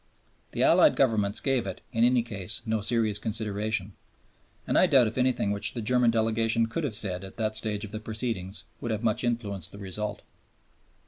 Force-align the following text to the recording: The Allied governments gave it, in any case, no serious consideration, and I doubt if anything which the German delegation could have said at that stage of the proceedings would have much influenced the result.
The 0.53 0.63
Allied 0.63 0.95
governments 0.95 1.39
gave 1.39 1.67
it, 1.67 1.81
in 1.93 2.03
any 2.03 2.23
case, 2.23 2.63
no 2.65 2.81
serious 2.81 3.19
consideration, 3.19 3.93
and 4.65 4.75
I 4.75 4.87
doubt 4.87 5.05
if 5.05 5.15
anything 5.15 5.51
which 5.51 5.75
the 5.75 5.81
German 5.83 6.09
delegation 6.09 6.65
could 6.65 6.83
have 6.85 6.95
said 6.95 7.23
at 7.23 7.37
that 7.37 7.55
stage 7.55 7.85
of 7.85 7.91
the 7.91 7.99
proceedings 7.99 8.63
would 8.79 8.89
have 8.89 9.03
much 9.03 9.23
influenced 9.23 9.71
the 9.71 9.77
result. 9.77 10.23